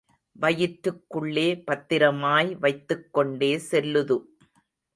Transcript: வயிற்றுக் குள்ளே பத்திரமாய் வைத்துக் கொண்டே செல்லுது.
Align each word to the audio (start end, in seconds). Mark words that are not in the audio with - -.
வயிற்றுக் 0.31 1.03
குள்ளே 1.07 1.63
பத்திரமாய் 1.63 2.55
வைத்துக் 2.55 3.13
கொண்டே 3.13 3.57
செல்லுது. 3.71 4.17